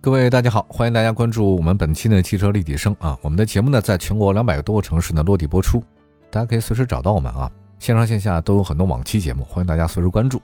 [0.00, 3.18] 各位大家好，欢迎大家关注我们本期的汽车立体声啊！
[3.22, 5.82] 我们的节目呢，在全国两百多个城市呢落地播出，
[6.30, 7.50] 大家可以随时找到我们啊，
[7.80, 10.40] 线上线下都有很多往期节目，欢迎大家随时关注。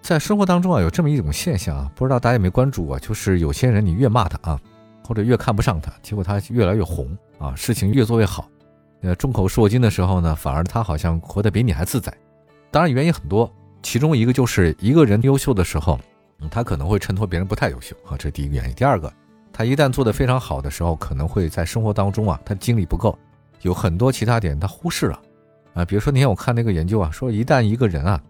[0.00, 2.98] 在生活当中啊，有这么一种现象啊，不知道大家有没有关注啊？
[2.98, 4.58] 就是有些人你越骂他啊，
[5.06, 8.48] 或者越看不上他，结果他越来越红啊，事情越做越好。
[9.02, 12.10] 呃，众口铄金的时候呢，反而他好像活得比你还自在。
[12.70, 16.00] 当然原因很多，其中一个就是一个人优秀的时候。
[16.50, 18.74] 他可能会衬托别人不太优秀啊，这是第一个原因。
[18.74, 19.12] 第二个，
[19.52, 23.18] 他一旦做得非常好的时候，可能会在生活当中啊，他精力不够，
[23.62, 25.20] 有很多其他点他忽视了
[25.74, 25.84] 啊。
[25.84, 28.20] 比如说那天我看那个研究啊，说一旦一个人啊，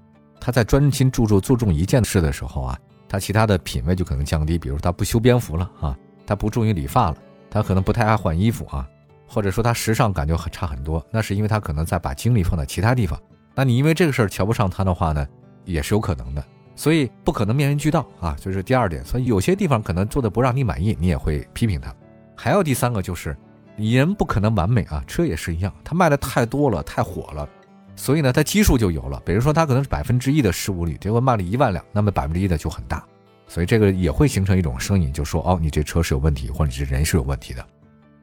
[0.41, 4.57] 他在专心注重注重一件事的时候啊，他其他的品味就可能降低。
[4.59, 7.17] 比如他不修边幅了啊，他不注意理发了，
[7.51, 8.89] 他可能不太爱换衣服啊，
[9.27, 11.05] 或者说他时尚感就很差很多。
[11.11, 13.21] 那是因为他可能在把精力放在其他地方。
[13.55, 15.27] 那你因为这个事儿瞧不上他的话呢，
[15.65, 16.45] 也是有可能的。
[16.77, 19.05] 所以不可能面面俱到啊，就是第二点。
[19.05, 21.93] 所以有些地方可能做的不让你满意，你也会批评他。
[22.37, 23.35] 还有第三个就是，
[23.77, 27.49] 人不可能完美啊，车也是一样，它卖的太多了，太火了，
[27.97, 29.21] 所以呢，它基数就有了。
[29.25, 33.03] 比如说它可能是百分之一的失误率，结果卖了一万辆，那么百分之一的就很大，
[33.49, 37.67] 所以这个也会形成一种声音，就说哦，你这车是有问题，或者这人是有问题的，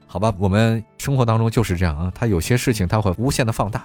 [0.05, 0.31] 好吧？
[0.37, 3.83] 我们生活当中就是这样啊，它有些事情它会无限的放大，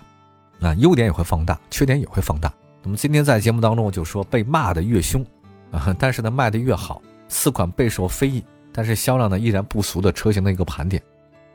[0.59, 2.53] 那优点也会放大，缺点也会放大。
[2.85, 5.25] 我们今天在节目当中我就说被骂的越凶
[5.73, 11.03] 啊，但是呢卖的越好，四款备受非议，但是销量呢依然不俗的车型的一个盘点。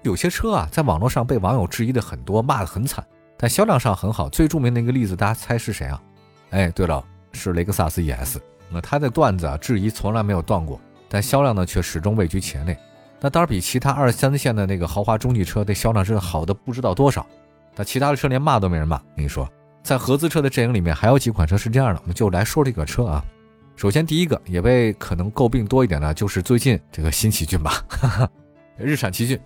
[0.01, 3.03] 有些车啊在网络上被网友质疑的很多，骂的很惨，
[3.37, 4.27] 但销量上很好。
[4.27, 6.01] 最著名的一个例子，大家猜是谁啊？
[6.49, 8.37] 哎，对了，是雷克萨斯 ES。
[8.69, 12.77] 那它的段子啊质疑从来没有断过，但销量呢却始终位居前列。
[13.21, 17.25] 那当然比其他二三线的那个豪华中级车的销量是好的不知道多少。
[17.75, 19.49] 那其他的车连骂都没人骂，你说？
[19.83, 23.23] 在合资车的阵营里面，还有几款车是这样的，我们就来说这个车啊。
[23.75, 28.29] 首先，第一个也被可能诟病多一点呢，就是最近这个新奇骏吧，哈 哈
[28.77, 29.39] 日产奇骏。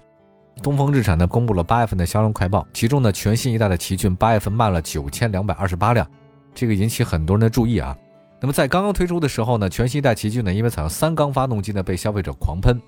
[0.63, 6.07] 东风日产呢公布了八月份的销量快报，其中呢全新一代的奇骏八月份卖了九千两百二十八辆，
[6.53, 7.95] 这个引起很多人的注意啊。
[8.39, 12.81] 那么在刚刚推出的时候呢，全新一代奇骏呢因为采用三缸发动机呢被消费者狂喷，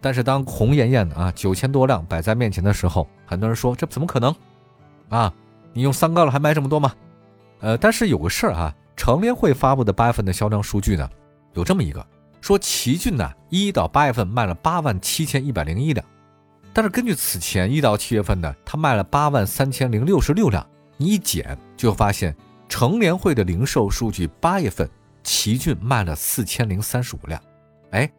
[0.00, 4.34] 但是当红艳艳的啊九千多辆摆在面前的时候，很多人说这怎么可能
[5.08, 5.32] 啊？
[5.74, 6.94] 你用三缸了还卖这么多吗？
[7.60, 11.08] 呃，但是有个事儿啊，乘联会发布的八月份的销量数据呢，
[11.54, 12.06] 有这么一个，
[12.40, 16.06] 说奇骏呢一到八月份卖了八万七千一百零一辆，
[16.72, 20.64] 但是根据此前一到七月份呢，它卖了八万三千零六十六辆，
[20.96, 22.34] 你一减就发现
[22.68, 24.88] 成联会的零售数据八月份
[25.22, 27.40] 奇骏卖了四千零三十五辆，
[27.90, 28.10] 哎，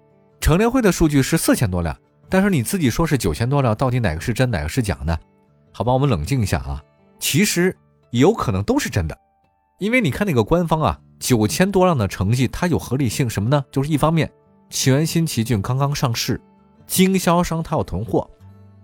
[0.42, 1.96] 成联会的数据是四千多辆，
[2.30, 5.18] 但是你自己说是九千多辆，到底哪个是真哪个是假呢？
[5.72, 6.84] 好吧，我们冷静一下啊。
[7.20, 7.76] 其实
[8.12, 9.18] 有可能都是真的，
[9.80, 13.64] 因为你看那个官方啊，九千多辆的成绩，它有合理性什么呢？
[13.72, 14.32] 就是一方面，
[14.70, 16.40] 全新奇骏刚刚上市，
[16.86, 18.30] 经销商他要囤货，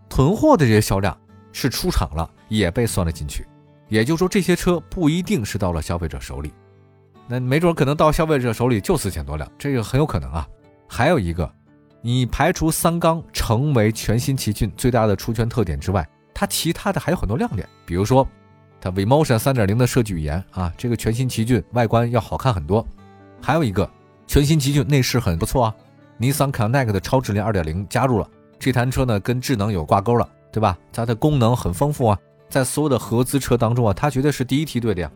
[0.10, 1.18] 囤货的这些销量
[1.52, 3.46] 是出厂了，也被算了进去。
[3.88, 6.54] 也就是说，这些车不一定是到了消费者手里，
[7.28, 10.48] 那没准可能到消费者手里就四千多辆，这个很有可能啊。
[10.88, 11.54] 还有一个，
[12.02, 16.08] 你排除三缸成为全新奇骏最大的出圈特点之外。
[16.42, 18.28] 它其他的还有很多亮点，比如说，
[18.80, 22.84] 它 v m o t i o n 三点零的设计语言啊，这个全新奇骏外观要好看很多。
[23.40, 23.88] 还有一个，
[24.26, 25.76] 全新奇骏内饰很不错啊，
[26.18, 30.76] 尼桑 Connect 的超智能二点零加入了这台车呢，跟智能有挂钩了，对吧？
[30.92, 32.18] 它的功能很丰富啊，
[32.50, 35.12] 在所有的合资车当中啊，它绝对是第一梯队的呀。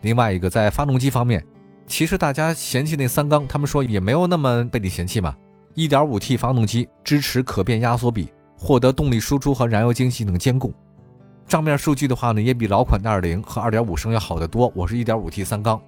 [0.00, 1.46] 另外一个，在发动机方面，
[1.86, 5.36] 其实大家嫌弃那三缸，他们说也没有那么被你嫌弃嘛。
[5.76, 8.28] 1.5T 发动机支持可变压缩比。
[8.58, 10.74] 获得动力输出和燃油经济能兼顾，
[11.46, 14.70] 账面数据的话呢，也比老款的2.0和2.5升要好得多。
[14.74, 15.80] 我是一点五 T 三缸，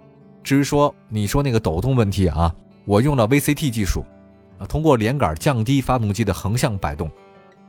[0.44, 4.04] 至于说你说那个抖动问题啊，我用了 VCT 技术，
[4.58, 7.10] 啊，通过连杆降低发动机的横向摆动，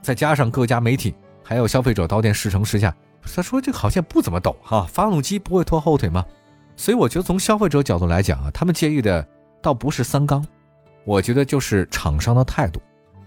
[0.04, 6.24] 再加上各家媒体还有消费者到店试乘试驾，他说这个好像不怎么抖哈，发动机不会拖后腿吗？
[6.76, 9.28] 所以我觉得从消费者角度来讲啊，他们介意的
[9.64, 10.46] 倒不是三缸，
[11.06, 12.80] 我觉得就是厂商的态度，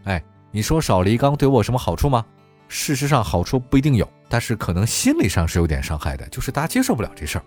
[0.05, 0.23] 哎。
[0.55, 2.25] 你说少了一缸对我有什么好处吗？
[2.69, 7.45] 事实上好处不一定有，但是可能心理上是有点伤害的，就是大家接受不了这事儿。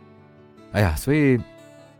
[0.73, 1.39] 哎呀，所以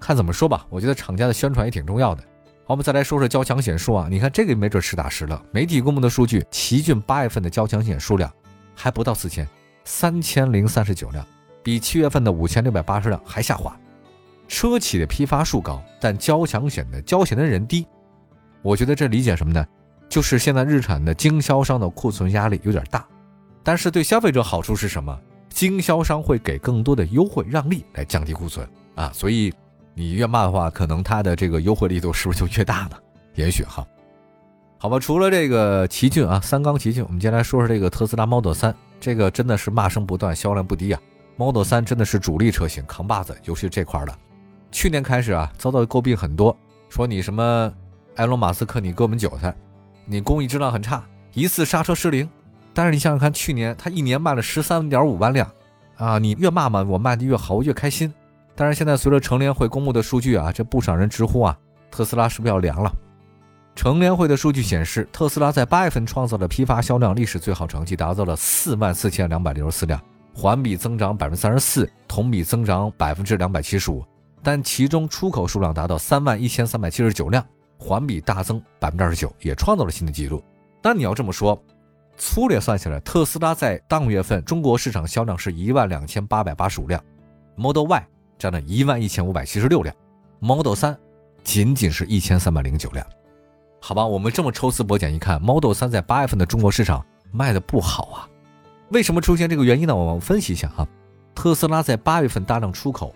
[0.01, 2.21] 看怎么说吧，我觉得厂家的宣传也挺重要的。
[2.65, 5.42] 好我们再来说说交强险数啊，你看这个没准实打实了。
[5.54, 8.30] 媒体公布的数据，奇骏八月份的交强险数量
[8.75, 9.48] 还不到四千，
[9.86, 11.25] 三千零三十九辆，
[11.63, 13.74] 比七月份的五千六百八十辆还下滑。
[14.50, 17.88] 车企的批发数高，但交强险的交险的人低。
[18.62, 19.65] 我觉得这理解什么呢？
[20.09, 23.06] 就是现在日产的经销商的库存压力有点大，
[23.63, 25.18] 但是对消费者好处是什么？
[25.50, 29.54] 经销商会给更多的优惠让利来降低库存啊，所以。
[30.00, 32.92] 你越骂的话，可能它的这个优惠力度是不是就越大呢？
[33.33, 33.83] 也许哈，
[34.77, 35.00] 好吧。
[35.00, 41.01] 除了这个奇骏啊，三缸奇骏，我们接下来说说这个特斯拉 Model 3，这个真的是骂声不断，销量不低啊。
[41.36, 44.15] Model 3真的是主力车型，扛把子，尤其这块的。
[44.71, 46.56] 去年开始啊，遭到诟病很多，
[46.89, 47.74] 说你什么
[48.18, 49.51] 埃隆马斯克，你割我们韭菜，
[50.09, 52.27] 你工艺质量很差，一次刹车失灵。
[52.74, 55.51] 但是你想想看，去年他一年卖了十三点五万辆
[55.98, 58.13] 啊，你越骂嘛，我卖的越好，我越开心。
[58.56, 61.57] 但是现在随着成联会公布的数据啊，这不少人直呼啊，
[61.92, 62.92] 特斯拉是不是要凉了？
[63.75, 70.01] 成联会的数据显示，特斯拉在八月份创造的批发销量历史最好成绩，达到了四万四千两百六十四辆，
[70.33, 74.04] 环比增长百分之三十四，同比增长百分之两百七十五。
[74.42, 77.45] 但其中出口数量达到三万一千三百七十九辆，
[77.77, 80.44] 环比大增百分之二十九，也创造了新的纪录。
[80.83, 81.62] 那你要这么说，
[82.18, 87.03] 粗略算下来，特斯拉在当月份中国市场销量是一万两千八百八十五辆
[87.56, 88.07] ，Model Y。
[88.39, 89.95] 占了一万一千五百七十六辆
[90.38, 90.95] ，Model 3
[91.44, 93.03] 仅仅是一千三百零九辆，
[93.81, 98.30] 好吧，我们这么抽丝剥茧一看，Model 3在八月份的中国市场卖的不好啊，
[98.89, 99.95] 为什么出现这个原因呢？
[99.95, 100.88] 我们分析一下啊，
[101.33, 103.12] 特斯拉在八月份大量出口，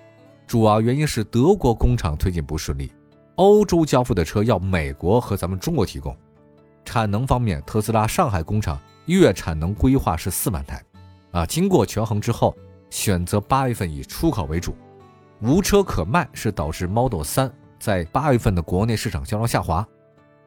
[0.47, 2.91] 主要原因是德国工厂推进不顺利，
[3.35, 6.15] 欧洲交付的车要美国和咱们中国提供，
[6.85, 10.83] 产能方面，特斯拉上海工厂月产能规划是四万台，
[11.31, 12.55] 啊，经过权衡之后，
[12.89, 14.75] 选择八月份以出口为主。
[15.41, 19.87] 无车可卖是导致 Model 3在八月份的国内市场销量下滑。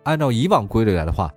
[0.04, 1.32] 按照以往规律来的话，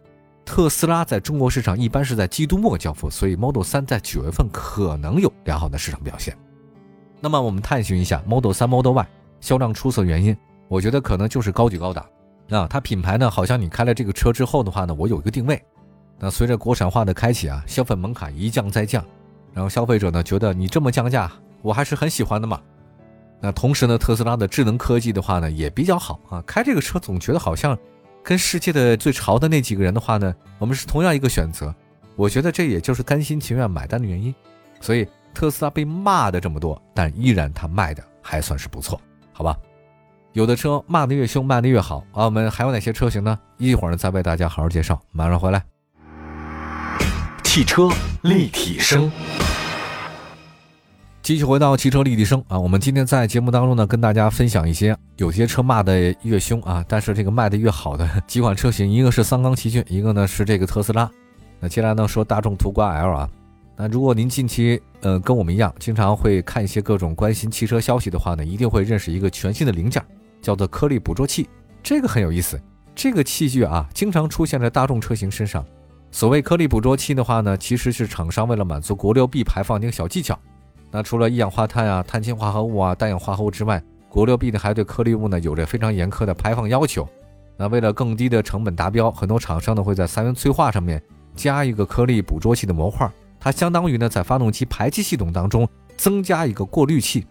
[0.46, 6.38] 特斯拉在中国市场一般是在季度末交付，所以 Model 3在九月份可能有良好的市场表现。
[7.20, 9.08] 那么我们探寻一下 Model 3、Model Y
[9.42, 12.06] 销量出色原因，我觉得可能就是高举高打。
[12.50, 15.62] 啊，它品牌呢，好像你开了这个车之后的话呢，我有一个定位。
[16.20, 19.04] 那随着国产化的开启啊，消费门槛一降再降，
[19.54, 21.32] 然后消费者呢觉得你这么降价，
[21.62, 22.62] 我还是很喜欢的嘛。
[23.40, 27.78] 那同时呢，特斯拉的智能科技的话呢也比较好啊，开这个车总觉得好像
[28.24, 31.74] 跟世界的最潮的那几个人的话呢，我们是同样一个选择。
[32.16, 34.34] 我觉得这也就是甘心情愿买单的原因。
[34.82, 39.00] 所以特斯拉被骂的这么多，但依然它卖的还算是不错，
[39.32, 39.56] 好吧？
[40.38, 42.26] 有的车骂的越凶，卖的越好啊。
[42.26, 43.40] 我们还有哪些车型呢？
[43.58, 45.02] 一会儿呢再为大家好好介绍。
[45.12, 45.64] 马上回来，
[47.44, 47.90] 汽车
[48.22, 49.12] 立体声。
[51.24, 61.10] 继续回到汽车立体声啊，我们今天在节目当中呢，跟大家分享一些有些车骂的越凶啊，但是这个卖的越好的 几款车型，一个是三缸奇骏，一个呢是这个特斯拉。
[61.60, 63.30] 那接下来呢说大众途观 L 啊，
[63.76, 70.00] 那如果您近期呃跟我们一样，经常会看一些各种关心汽车消息的话呢，一定会认识一个全新的零件，
[70.48, 71.50] 叫做颗粒捕捉器。
[71.84, 72.58] 这个很有意思，
[72.96, 75.66] 这个器具啊，经常出现在大众车型身上。
[76.10, 80.40] 所谓颗粒捕捉器的话呢，其实是厂商为了满足国六 B 排放的一个小技巧。
[80.90, 87.06] 那除了一氧化碳啊、碳氢化合物啊、氮氧化合物之外，国六 B 呢还对颗粒物呢有着非常严苛的排放要求。
[87.58, 91.04] 那为了更低的成本达标，很多厂商呢会在三元催化上面
[91.36, 97.28] 加一个颗粒捕捉器的模块，它相当于呢在发动机排气系统当中增加一个过滤器，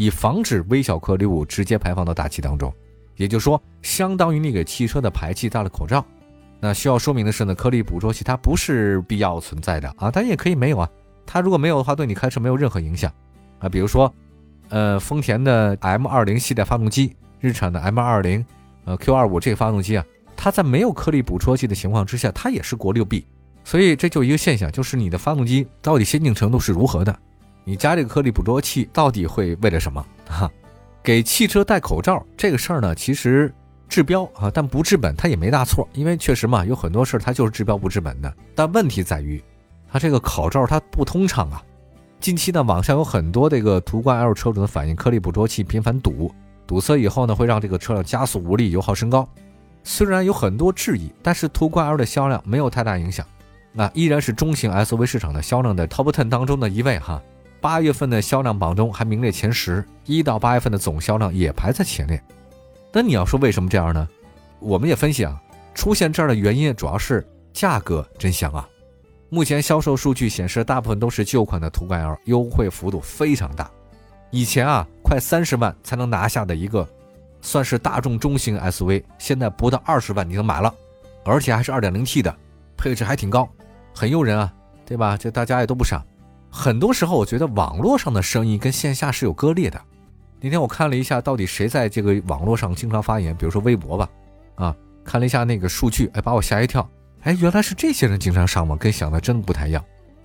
[0.00, 2.72] 以防止微小颗粒物直接排放到大气当中。
[3.16, 6.02] 也就是说，相当于你给汽车的排气戴了口罩。
[6.58, 10.88] 那需要说明的是呢，颗粒捕捉器它不是必要存在的啊，但也可以没有啊。
[11.26, 13.12] 它如果没有的话，对你开车没有任何影响，
[13.58, 14.10] 啊，比如说，
[14.70, 18.42] 呃，丰田的 M 二零系列发动机，日产的 M 二零，
[18.86, 20.04] 呃，Q 二五这个发动机啊，
[20.34, 23.26] 它在没有颗粒捕捉器的情况之下，它也是国六 B，
[23.64, 27.18] 所以这就一个现象，就是你的发动机到底先进程度是如何的，
[27.64, 30.04] 你加这个颗粒捕捉器到底会为了什么？
[30.28, 30.50] 哈，
[31.02, 33.52] 给汽车戴口罩这个事儿呢，其实
[33.88, 39.42] 治标啊，但不治本，它也没大错，因为确实嘛，有很多事儿它就是治标不治本的，但问题在于。
[39.92, 41.60] 它这个口罩它不通畅啊！
[42.20, 46.32] 近期呢，网上有很多这个途观 L 车主的反映，颗粒捕捉器频繁堵
[46.64, 49.28] 堵塞以后呢，会让这个车辆加速无力，油耗升高。
[49.82, 53.26] 虽然有很多质疑，但是途观 L 的销量没有太大影响，
[53.72, 57.20] 那依然是中型 SUV 市场的销量的 Top Ten 当中的一位哈。
[57.60, 62.22] 八月份的销量榜中还名列前十，一到八月份的总销量也排在前列。
[62.92, 64.08] 那你要说为什么这样呢？
[64.58, 65.40] 我们也分析啊，
[65.74, 68.68] 出现这样的原因主要是价格真香啊！
[69.28, 73.70] 目前销售数据显示，大部分都是旧款的途观 L，优惠幅度非常大。
[74.30, 76.88] 以前啊，快三十万才能拿下的一个
[77.40, 80.74] 算是大众中型 SUV，现在不到二十万你能买了，
[81.24, 82.34] 而且还是 2.0T 的，
[82.76, 83.48] 配置还挺高，
[83.94, 84.52] 很诱人啊，
[84.84, 85.16] 对吧？
[85.16, 86.04] 这大家也都不傻。
[86.50, 89.80] 很多时候，我觉得网络上的声音跟线下是有割裂的。
[90.40, 94.08] 那天我看了一下，到底谁在这个网络上经常发言，比如说微博吧，
[94.56, 96.88] 啊，看了一下那个数据，哎，把我吓一跳，
[97.22, 99.84] 哎，原来是这些人经常上网，跟想的真的不太一样。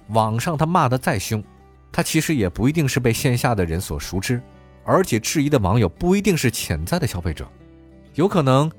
[0.09, 1.43] 网上他骂的再凶，
[1.91, 4.41] 他其实也不一定是被线下的人所熟知。
[4.83, 7.47] 而且质疑的网友不一定是潜在的消费者，
[8.13, 8.71] 有可能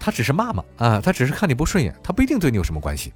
[0.00, 3.12] 他只是骂骂啊，他只是看你不顺眼，他不一定对你有什么关系。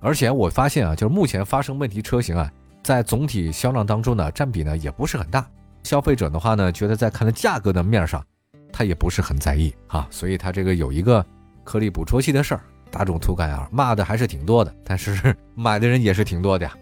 [0.00, 2.50] 而且我发现啊，就是目前发生问题车型啊，
[2.82, 5.46] 在总体销量当中呢，占比呢也不是很大。
[5.82, 8.24] 消费者的话呢，觉得在看的价格的面上，
[8.72, 11.24] 他也不是很在意啊，所以他这个有一个
[11.64, 12.60] 颗粒捕捉器的事儿，
[12.90, 16.76] 大众途观啊骂的还是挺多的，但是 买的人也是挺多的呀。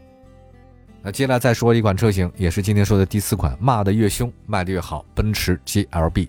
[1.00, 6.28] 那接下来再说一款车型，也是今天说的第四款，骂的越凶，卖的越好，奔驰 GLB。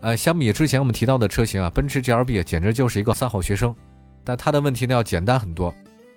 [0.00, 3.74] 呃，相比之前我们提到的车型啊，奔驰 GLB 简直就是一个三好学生，
[4.24, 5.72] 但它的问题呢要简单很多。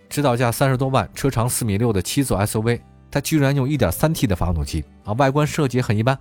[0.09, 2.81] 指导价三十多万，车长四米六的七座 SUV，
[3.11, 6.17] 它居然用 1.3T 的发动机啊，外观设计很一般。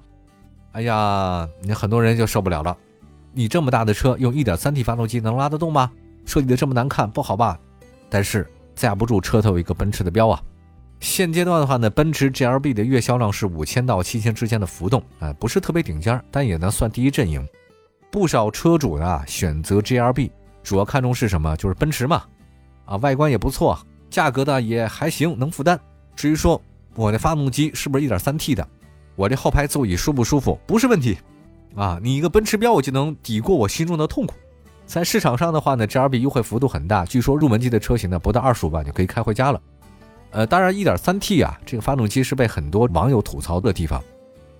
[0.72, 2.76] 哎呀，你很多人就受不了了，
[3.32, 5.90] 你这么大的车用 1.3T 发动机能拉得动吗？
[6.26, 7.58] 设计的这么难看，不好吧？
[8.08, 10.42] 但是架不住车头有一个奔驰的标啊。
[11.00, 17.46] 现阶段的话呢，奔驰 GLB 的月销量是五千到七千之间的浮动，啊，不是特别顶尖，但也能算第一阵营。
[18.10, 20.30] 不少车主啊选择 GLB，
[20.62, 21.56] 主要看重是什么？
[21.56, 22.24] 就是奔驰嘛，
[22.84, 23.78] 啊，外观也不错，
[24.10, 25.80] 价格呢也还行，能负担。
[26.14, 26.60] 至于说
[26.94, 28.66] 我的发动机是不是一点三 T 的，
[29.16, 31.18] 我这后排座椅舒不舒服，不是问题，
[31.74, 34.34] 啊，你一个奔驰标我就能抵过我心中的痛苦。
[34.86, 39.62] 在市场上的话呢，G R B 优惠幅度很大，据说入门级的车型呢不到二十五万就可以开回家了。
[40.32, 44.02] 呃，当然，1.3T 啊，这个发动机是被很多网友吐槽的地方，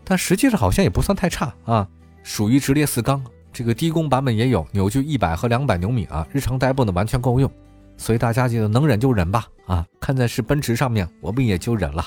[0.04, 1.88] 但实际上好像也不算太差啊，
[2.22, 7.50] 属于直列四缸，这个低功版本也有，扭矩一百和两百牛米啊，日常代步呢完全够用，
[7.96, 12.04] 所以大家就能忍就忍吧啊，看在是奔驰上面，我们也就忍了。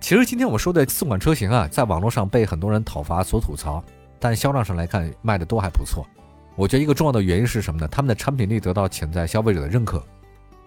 [0.00, 3.82] 其实今天我说的四款车型啊，在网络上被很多人讨伐所吐槽，
[4.20, 6.06] 但销量上来看卖的都还不错。
[6.54, 7.88] 我觉得一个重要的原因是什么呢？
[7.88, 10.02] 他们的产品力得到潜在消费者的认可。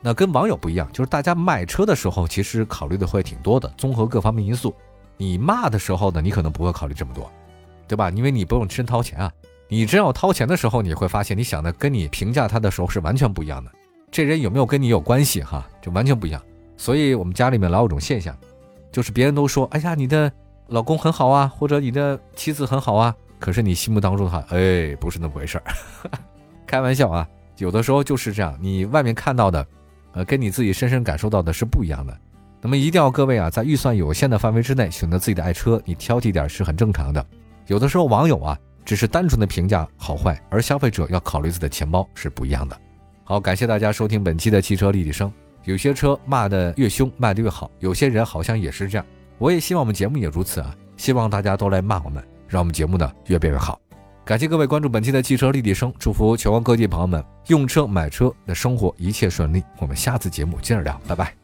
[0.01, 4.73] 那跟网友不一样，就是大家买车的时候，其实考虑的会挺多的，综合各方面因素。
[5.17, 7.29] 你骂的时候呢，你可能不会考虑这么多，
[7.87, 8.09] 对吧？
[8.11, 9.31] 因为你不用真掏钱啊。
[9.67, 13.71] 你真要掏钱的时候，你会发现你想的跟你评价他的时候是完全不一样的。
[14.11, 16.41] 这人有没有跟你有关系哈，就完全不一样。
[16.77, 18.35] 所以我们家里面老有种现象，
[18.91, 20.31] 就是别人都说，哎呀，你的
[20.67, 25.63] 老公很好啊，或者你的妻子很好啊，可是你心目当中的话，哎，不是那么回事儿。
[26.65, 27.27] 开玩笑啊，
[27.57, 29.65] 有的时候就是这样，你外面看到的。
[30.13, 32.17] 呃，跟你自己深深感受到的是不一样的。
[32.61, 37.23] 那么一定要各位啊，在预算有限的范围之内选择自己的爱车，你挑剔点是很正常的。
[37.67, 42.75] 有的时候网友啊，只是单纯的评价好坏，而消费者要考虑自己的钱包是不一样的。
[43.23, 45.31] 好，感谢大家收听本期的汽车立体声。
[45.69, 47.69] 有些车骂的越凶，卖的越好。
[47.77, 49.05] 有些人好像也是这样。
[49.37, 53.79] 我也希望我们节目也如此啊，希望大家都来骂我们，让我们节目呢越变越好。
[54.25, 59.63] 感谢各位关注本期的汽车立体声，祝福全国各地朋友们用车买车的生活一切顺利。
[59.77, 61.38] 我们下次节目接着聊，拜拜。